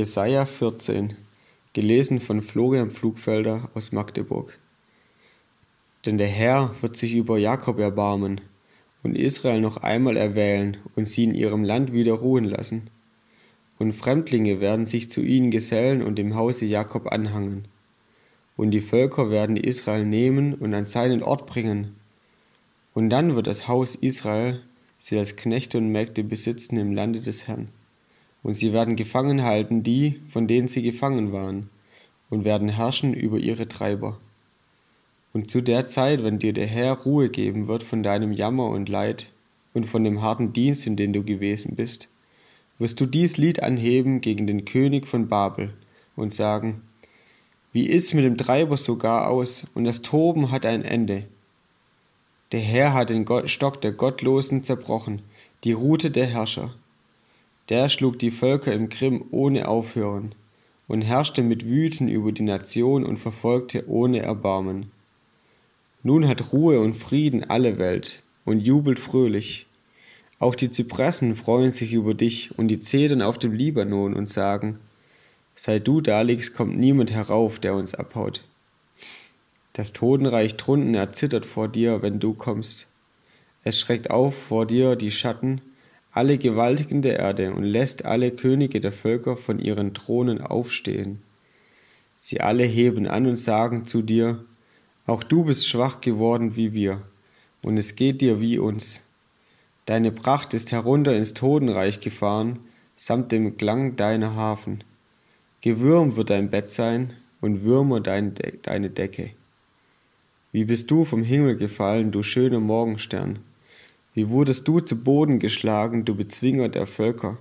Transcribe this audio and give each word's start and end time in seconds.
Jesaja 0.00 0.46
14, 0.46 1.12
gelesen 1.74 2.22
von 2.22 2.40
Florian 2.40 2.90
Pflugfelder 2.90 3.68
aus 3.74 3.92
Magdeburg. 3.92 4.58
Denn 6.06 6.16
der 6.16 6.26
Herr 6.26 6.74
wird 6.80 6.96
sich 6.96 7.12
über 7.12 7.36
Jakob 7.36 7.78
erbarmen 7.78 8.40
und 9.02 9.14
Israel 9.14 9.60
noch 9.60 9.76
einmal 9.76 10.16
erwählen 10.16 10.78
und 10.96 11.06
sie 11.06 11.24
in 11.24 11.34
ihrem 11.34 11.64
Land 11.64 11.92
wieder 11.92 12.14
ruhen 12.14 12.44
lassen. 12.44 12.88
Und 13.78 13.92
Fremdlinge 13.92 14.58
werden 14.58 14.86
sich 14.86 15.10
zu 15.10 15.20
ihnen 15.20 15.50
gesellen 15.50 16.00
und 16.00 16.16
dem 16.16 16.34
Hause 16.34 16.64
Jakob 16.64 17.12
anhangen. 17.12 17.68
Und 18.56 18.70
die 18.70 18.80
Völker 18.80 19.30
werden 19.30 19.58
Israel 19.58 20.06
nehmen 20.06 20.54
und 20.54 20.72
an 20.72 20.86
seinen 20.86 21.22
Ort 21.22 21.44
bringen. 21.44 21.94
Und 22.94 23.10
dann 23.10 23.36
wird 23.36 23.46
das 23.46 23.68
Haus 23.68 23.96
Israel 23.96 24.62
sie 24.98 25.18
als 25.18 25.36
Knechte 25.36 25.76
und 25.76 25.92
Mägde 25.92 26.24
besitzen 26.24 26.78
im 26.78 26.94
Lande 26.94 27.20
des 27.20 27.48
Herrn. 27.48 27.68
Und 28.42 28.54
sie 28.54 28.72
werden 28.72 28.96
gefangen 28.96 29.42
halten 29.42 29.82
die, 29.82 30.20
von 30.28 30.46
denen 30.46 30.68
sie 30.68 30.82
gefangen 30.82 31.32
waren, 31.32 31.68
und 32.30 32.44
werden 32.44 32.68
herrschen 32.68 33.12
über 33.12 33.38
ihre 33.38 33.68
Treiber. 33.68 34.18
Und 35.32 35.50
zu 35.50 35.60
der 35.60 35.86
Zeit, 35.88 36.24
wenn 36.24 36.38
dir 36.38 36.52
der 36.52 36.66
Herr 36.66 36.94
Ruhe 36.94 37.28
geben 37.28 37.68
wird 37.68 37.82
von 37.82 38.02
deinem 38.02 38.32
Jammer 38.32 38.68
und 38.68 38.88
Leid 38.88 39.30
und 39.74 39.86
von 39.86 40.02
dem 40.02 40.22
harten 40.22 40.52
Dienst, 40.52 40.86
in 40.86 40.96
den 40.96 41.12
du 41.12 41.22
gewesen 41.22 41.76
bist, 41.76 42.08
wirst 42.78 43.00
du 43.00 43.06
dies 43.06 43.36
Lied 43.36 43.62
anheben 43.62 44.20
gegen 44.20 44.46
den 44.46 44.64
König 44.64 45.06
von 45.06 45.28
Babel 45.28 45.74
und 46.16 46.34
sagen, 46.34 46.82
wie 47.72 47.86
ist's 47.86 48.14
mit 48.14 48.24
dem 48.24 48.36
Treiber 48.36 48.76
sogar 48.76 49.28
aus, 49.28 49.64
und 49.74 49.84
das 49.84 50.02
Toben 50.02 50.50
hat 50.50 50.66
ein 50.66 50.82
Ende. 50.82 51.24
Der 52.50 52.60
Herr 52.60 52.94
hat 52.94 53.10
den 53.10 53.26
Stock 53.46 53.80
der 53.80 53.92
Gottlosen 53.92 54.64
zerbrochen, 54.64 55.22
die 55.62 55.72
Rute 55.72 56.10
der 56.10 56.26
Herrscher. 56.26 56.74
Der 57.70 57.88
schlug 57.88 58.18
die 58.18 58.32
Völker 58.32 58.72
im 58.72 58.88
Grimm 58.88 59.24
ohne 59.30 59.68
Aufhören 59.68 60.34
und 60.88 61.02
herrschte 61.02 61.42
mit 61.42 61.64
Wüten 61.64 62.08
über 62.08 62.32
die 62.32 62.42
Nation 62.42 63.06
und 63.06 63.18
verfolgte 63.18 63.88
ohne 63.88 64.18
Erbarmen. 64.18 64.90
Nun 66.02 66.26
hat 66.26 66.52
Ruhe 66.52 66.80
und 66.80 66.94
Frieden 66.94 67.48
alle 67.48 67.78
Welt 67.78 68.22
und 68.44 68.58
jubelt 68.58 68.98
fröhlich. 68.98 69.66
Auch 70.40 70.56
die 70.56 70.70
Zypressen 70.70 71.36
freuen 71.36 71.70
sich 71.70 71.92
über 71.92 72.14
dich 72.14 72.58
und 72.58 72.68
die 72.68 72.80
Zedern 72.80 73.22
auf 73.22 73.38
dem 73.38 73.52
Libanon 73.52 74.14
und 74.14 74.28
sagen, 74.28 74.80
Seit 75.54 75.86
du 75.86 76.00
da 76.00 76.22
liegst, 76.22 76.54
kommt 76.54 76.78
niemand 76.78 77.12
herauf, 77.12 77.60
der 77.60 77.74
uns 77.74 77.94
abhaut. 77.94 78.42
Das 79.74 79.92
Totenreich 79.92 80.56
drunten 80.56 80.94
erzittert 80.94 81.44
vor 81.46 81.68
dir, 81.68 82.02
wenn 82.02 82.18
du 82.18 82.34
kommst. 82.34 82.88
Es 83.62 83.78
schreckt 83.78 84.10
auf 84.10 84.34
vor 84.34 84.66
dir 84.66 84.96
die 84.96 85.10
Schatten, 85.10 85.60
alle 86.12 86.38
Gewaltigen 86.38 87.02
der 87.02 87.18
Erde 87.18 87.52
und 87.54 87.62
lässt 87.62 88.04
alle 88.04 88.32
Könige 88.32 88.80
der 88.80 88.92
Völker 88.92 89.36
von 89.36 89.58
ihren 89.58 89.94
Thronen 89.94 90.40
aufstehen. 90.40 91.20
Sie 92.16 92.40
alle 92.40 92.64
heben 92.64 93.06
an 93.06 93.26
und 93.26 93.36
sagen 93.36 93.86
zu 93.86 94.02
dir, 94.02 94.44
auch 95.06 95.22
du 95.22 95.44
bist 95.44 95.68
schwach 95.68 96.00
geworden 96.00 96.56
wie 96.56 96.72
wir, 96.72 97.02
und 97.62 97.76
es 97.76 97.96
geht 97.96 98.20
dir 98.20 98.40
wie 98.40 98.58
uns. 98.58 99.02
Deine 99.86 100.12
Pracht 100.12 100.52
ist 100.54 100.72
herunter 100.72 101.16
ins 101.16 101.34
Totenreich 101.34 102.00
gefahren, 102.00 102.58
samt 102.96 103.32
dem 103.32 103.56
Klang 103.56 103.96
deiner 103.96 104.34
Hafen. 104.34 104.84
Gewürm 105.62 106.16
wird 106.16 106.30
dein 106.30 106.50
Bett 106.50 106.70
sein 106.70 107.12
und 107.40 107.64
Würmer 107.64 108.00
dein 108.00 108.34
De 108.34 108.58
deine 108.62 108.90
Decke. 108.90 109.30
Wie 110.52 110.64
bist 110.64 110.90
du 110.90 111.04
vom 111.04 111.22
Himmel 111.22 111.56
gefallen, 111.56 112.10
du 112.12 112.22
schöner 112.22 112.60
Morgenstern? 112.60 113.38
Wie 114.12 114.28
wurdest 114.28 114.66
du 114.66 114.80
zu 114.80 115.02
Boden 115.02 115.38
geschlagen, 115.38 116.04
du 116.04 116.16
Bezwinger 116.16 116.68
der 116.68 116.86
Völker? 116.86 117.38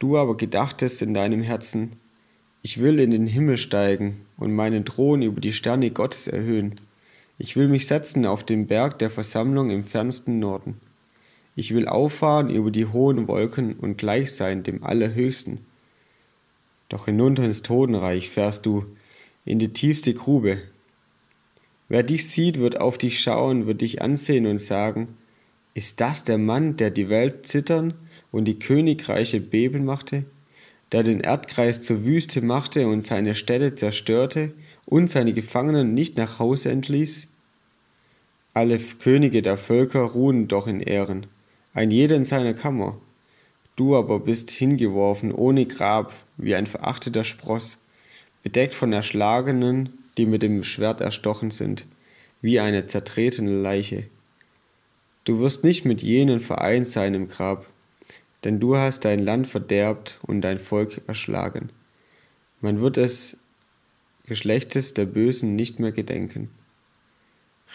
Du 0.00 0.16
aber 0.16 0.36
gedachtest 0.36 1.02
in 1.02 1.14
deinem 1.14 1.42
Herzen, 1.42 1.96
ich 2.62 2.80
will 2.80 2.98
in 2.98 3.12
den 3.12 3.28
Himmel 3.28 3.56
steigen 3.56 4.26
und 4.36 4.52
meinen 4.52 4.84
Thron 4.84 5.22
über 5.22 5.40
die 5.40 5.52
Sterne 5.52 5.90
Gottes 5.90 6.26
erhöhen. 6.26 6.74
Ich 7.38 7.54
will 7.54 7.68
mich 7.68 7.86
setzen 7.86 8.26
auf 8.26 8.42
den 8.42 8.66
Berg 8.66 8.98
der 8.98 9.10
Versammlung 9.10 9.70
im 9.70 9.84
fernsten 9.84 10.40
Norden. 10.40 10.80
Ich 11.54 11.72
will 11.72 11.86
auffahren 11.86 12.50
über 12.50 12.72
die 12.72 12.86
hohen 12.86 13.28
Wolken 13.28 13.74
und 13.74 13.96
gleich 13.98 14.32
sein 14.32 14.64
dem 14.64 14.82
Allerhöchsten. 14.82 15.60
Doch 16.88 17.04
hinunter 17.04 17.44
ins 17.44 17.62
Totenreich 17.62 18.28
fährst 18.30 18.66
du, 18.66 18.84
in 19.44 19.60
die 19.60 19.72
tiefste 19.72 20.12
Grube. 20.14 20.58
Wer 21.88 22.02
dich 22.02 22.28
sieht, 22.28 22.58
wird 22.58 22.80
auf 22.80 22.98
dich 22.98 23.20
schauen, 23.20 23.66
wird 23.66 23.80
dich 23.80 24.02
ansehen 24.02 24.46
und 24.46 24.60
sagen, 24.60 25.16
ist 25.78 26.00
das 26.00 26.24
der 26.24 26.38
Mann, 26.38 26.76
der 26.76 26.90
die 26.90 27.08
Welt 27.08 27.46
zittern 27.46 27.94
und 28.32 28.46
die 28.46 28.58
Königreiche 28.58 29.40
beben 29.40 29.84
machte, 29.84 30.24
der 30.90 31.04
den 31.04 31.20
Erdkreis 31.20 31.82
zur 31.82 32.04
Wüste 32.04 32.42
machte 32.42 32.88
und 32.88 33.06
seine 33.06 33.36
Städte 33.36 33.76
zerstörte 33.76 34.52
und 34.86 35.08
seine 35.08 35.32
Gefangenen 35.32 35.94
nicht 35.94 36.16
nach 36.16 36.40
Hause 36.40 36.72
entließ? 36.72 37.28
Alle 38.54 38.76
Könige 38.80 39.40
der 39.40 39.56
Völker 39.56 40.00
ruhen 40.00 40.48
doch 40.48 40.66
in 40.66 40.80
Ehren, 40.80 41.26
ein 41.74 41.92
jeder 41.92 42.16
in 42.16 42.24
seiner 42.24 42.54
Kammer. 42.54 42.98
Du 43.76 43.94
aber 43.94 44.18
bist 44.18 44.50
hingeworfen 44.50 45.30
ohne 45.30 45.64
Grab, 45.66 46.12
wie 46.36 46.56
ein 46.56 46.66
verachteter 46.66 47.22
Spross, 47.22 47.78
bedeckt 48.42 48.74
von 48.74 48.92
Erschlagenen, 48.92 49.90
die 50.16 50.26
mit 50.26 50.42
dem 50.42 50.64
Schwert 50.64 51.00
erstochen 51.00 51.52
sind, 51.52 51.86
wie 52.42 52.58
eine 52.58 52.86
zertretene 52.86 53.62
Leiche. 53.62 54.08
Du 55.28 55.40
wirst 55.40 55.62
nicht 55.62 55.84
mit 55.84 56.02
jenen 56.02 56.40
vereint 56.40 56.88
sein 56.88 57.12
im 57.12 57.28
Grab, 57.28 57.66
denn 58.44 58.60
du 58.60 58.78
hast 58.78 59.04
dein 59.04 59.18
Land 59.18 59.46
verderbt 59.46 60.18
und 60.22 60.40
dein 60.40 60.58
Volk 60.58 61.02
erschlagen. 61.06 61.68
Man 62.62 62.80
wird 62.80 62.96
es 62.96 63.36
Geschlechtes 64.24 64.94
der 64.94 65.04
Bösen 65.04 65.54
nicht 65.54 65.80
mehr 65.80 65.92
gedenken. 65.92 66.48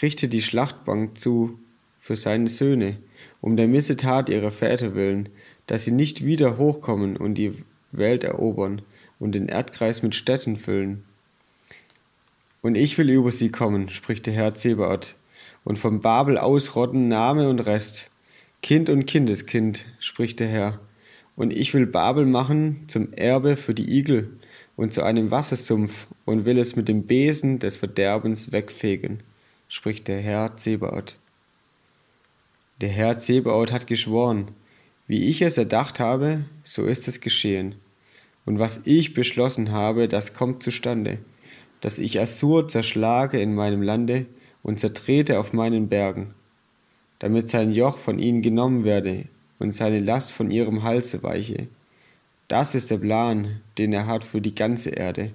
Richte 0.02 0.30
die 0.30 0.42
Schlachtbank 0.42 1.20
zu 1.20 1.60
für 2.00 2.16
seine 2.16 2.50
Söhne, 2.50 2.98
um 3.40 3.56
der 3.56 3.68
Missetat 3.68 4.30
ihrer 4.30 4.50
Väter 4.50 4.96
willen, 4.96 5.30
dass 5.68 5.86
sie 5.86 5.92
nicht 5.92 6.26
wieder 6.26 6.58
hochkommen 6.58 7.18
und 7.18 7.36
die 7.36 7.54
Welt 7.92 8.24
erobern 8.24 8.82
und 9.20 9.36
den 9.36 9.48
Erdkreis 9.48 10.02
mit 10.02 10.16
Städten 10.16 10.58
füllen. 10.58 11.04
Und 12.64 12.74
ich 12.74 12.98
will 12.98 13.12
über 13.12 13.32
sie 13.32 13.52
kommen, 13.52 13.90
spricht 13.90 14.26
der 14.26 14.34
Herr 14.34 14.56
Zebaoth, 14.56 15.14
und 15.64 15.78
vom 15.78 16.02
Babel 16.02 16.38
ausrotten 16.38 17.08
Name 17.08 17.50
und 17.50 17.60
Rest, 17.62 18.12
Kind 18.62 18.90
und 18.90 19.06
Kindeskind, 19.06 19.86
spricht 20.00 20.40
der 20.40 20.48
Herr. 20.48 20.80
Und 21.36 21.52
ich 21.52 21.74
will 21.74 21.86
Babel 21.86 22.26
machen 22.26 22.86
zum 22.88 23.14
Erbe 23.14 23.58
für 23.58 23.74
die 23.74 23.98
Igel 23.98 24.38
und 24.76 24.94
zu 24.94 25.04
einem 25.04 25.32
Wassersumpf 25.32 26.08
und 26.26 26.46
will 26.46 26.58
es 26.58 26.76
mit 26.76 26.88
dem 26.88 27.04
Besen 27.04 27.60
des 27.60 27.78
Verderbens 27.78 28.52
wegfegen, 28.52 29.24
spricht 29.68 30.08
der 30.08 30.20
Herr 30.20 30.56
Zebaoth. 30.58 31.18
Der 32.82 32.90
Herr 32.90 33.20
Zebaoth 33.20 33.72
hat 33.72 33.88
geschworen, 33.88 34.52
wie 35.08 35.30
ich 35.30 35.42
es 35.42 35.58
erdacht 35.58 36.00
habe, 36.00 36.46
so 36.64 36.86
ist 36.86 37.08
es 37.08 37.22
geschehen. 37.22 37.76
Und 38.46 38.60
was 38.60 38.82
ich 38.86 39.14
beschlossen 39.14 39.72
habe, 39.72 40.08
das 40.08 40.34
kommt 40.34 40.62
zustande, 40.62 41.20
dass 41.82 42.00
ich 42.00 42.20
Assur 42.20 42.68
zerschlage 42.68 43.40
in 43.40 43.54
meinem 43.54 43.82
Lande 43.82 44.26
und 44.64 44.80
zertrete 44.80 45.40
auf 45.40 45.54
meinen 45.54 45.90
Bergen, 45.90 46.34
damit 47.20 47.50
sein 47.50 47.72
Joch 47.72 47.98
von 47.98 48.18
ihnen 48.18 48.42
genommen 48.42 48.84
werde 48.84 49.26
und 49.60 49.76
seine 49.76 50.00
Last 50.00 50.32
von 50.32 50.50
ihrem 50.50 50.84
Halse 50.84 51.22
weiche. 51.22 51.68
Das 52.48 52.74
ist 52.76 52.90
der 52.92 52.98
Plan, 52.98 53.62
den 53.78 53.94
er 53.94 54.08
hat 54.08 54.24
für 54.24 54.42
die 54.42 54.56
ganze 54.56 54.90
Erde, 54.90 55.32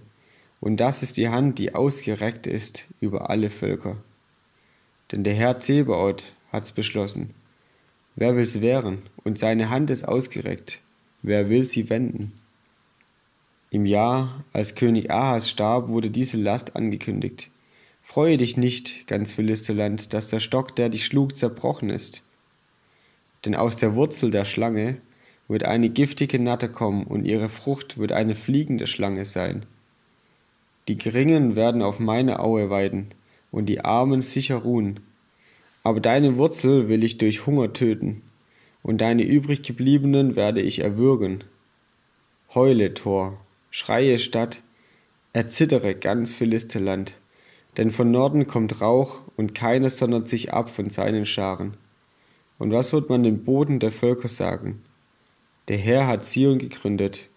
und 0.61 0.79
das 0.79 1.03
ist 1.03 1.17
die 1.17 1.29
Hand, 1.29 1.59
die 1.59 1.75
ausgereckt 1.75 2.47
ist 2.47 2.89
über 3.01 3.31
alle 3.31 3.51
Völker. 3.51 3.97
Denn 5.13 5.25
der 5.25 5.35
Herr 5.35 5.61
Zebaoth 5.61 6.27
hat's 6.53 6.73
beschlossen. 6.73 7.35
Wer 8.17 8.35
will's 8.35 8.61
wehren? 8.61 9.03
Und 9.23 9.39
seine 9.39 9.71
Hand 9.71 9.91
ist 9.91 10.07
ausgereckt. 10.07 10.81
Wer 11.23 11.49
will 11.49 11.65
sie 11.65 11.89
wenden? 11.89 12.33
Im 13.71 13.87
Jahr, 13.87 14.45
als 14.53 14.75
König 14.75 15.11
Ahas 15.11 15.49
starb, 15.49 15.89
wurde 15.89 16.11
diese 16.11 16.39
Last 16.39 16.75
angekündigt. 16.75 17.51
Freue 18.11 18.39
dich 18.39 18.57
nicht, 18.57 19.07
ganz 19.07 19.33
Philisterland, 19.33 20.15
dass 20.15 20.29
der 20.29 20.41
Stock, 20.41 20.75
der 20.75 20.89
dich 20.89 21.05
schlug, 21.05 21.37
zerbrochen 21.37 21.91
ist. 21.91 22.23
Denn 23.45 23.55
aus 23.55 23.77
der 23.77 23.95
Wurzel 23.95 24.31
der 24.31 24.47
Schlange 24.47 24.97
wird 25.47 25.65
eine 25.65 25.91
giftige 25.91 26.39
Natte 26.39 26.71
kommen 26.71 27.05
und 27.05 27.27
ihre 27.27 27.51
Frucht 27.51 27.99
wird 27.99 28.13
eine 28.13 28.35
fliegende 28.35 28.87
Schlange 28.87 29.27
sein. 29.27 29.67
Die 30.89 30.97
Geringen 30.97 31.55
werden 31.55 31.83
auf 31.83 32.01
meine 32.01 32.41
Aue 32.41 32.71
weiden 32.71 33.09
und 33.51 33.67
die 33.67 33.85
Armen 33.85 34.23
sicher 34.23 34.57
ruhen. 34.57 35.01
Aber 35.83 36.01
deine 36.01 36.39
Wurzel 36.39 36.89
will 36.89 37.05
ich 37.05 37.19
durch 37.19 37.45
Hunger 37.45 37.75
töten 37.75 38.23
und 38.83 39.03
deine 39.03 39.25
übriggebliebenen 39.25 40.35
werde 40.35 40.63
ich 40.63 40.79
erwürgen. 40.79 41.45
Heule, 42.55 42.95
Tor, 42.95 43.39
schreie 43.71 44.19
Stadt, 44.19 44.63
erzittere 45.35 45.95
ganz 45.95 46.33
Philisterland 46.33 47.18
denn 47.79 47.91
von 47.91 48.11
Norden 48.11 48.47
kommt 48.47 48.83
Rauch, 48.83 49.21
und 49.37 49.55
keiner 49.55 49.89
sondert 49.89 50.29
sich 50.29 50.53
ab 50.53 50.69
von 50.69 50.91
seinen 50.91 51.25
Scharen. 51.25 51.77
Und 52.59 52.73
was 52.73 52.93
wird 52.93 53.09
man 53.09 53.23
dem 53.23 53.45
Boden 53.45 53.79
der 53.79 53.93
Völker 53.93 54.29
sagen? 54.29 54.83
Der 55.69 55.79
Herr 55.79 56.07
hat 56.07 56.25
Zion 56.25 56.59
gegründet, 56.59 57.29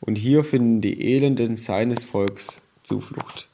und 0.00 0.14
hier 0.16 0.44
finden 0.44 0.80
die 0.80 1.12
Elenden 1.12 1.58
seines 1.58 2.04
Volks 2.04 2.62
Zuflucht. 2.84 3.49